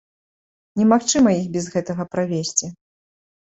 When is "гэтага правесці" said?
1.75-2.73